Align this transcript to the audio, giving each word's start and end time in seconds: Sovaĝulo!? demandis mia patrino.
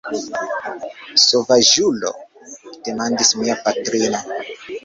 Sovaĝulo!? 1.25 2.13
demandis 2.89 3.33
mia 3.43 3.61
patrino. 3.69 4.27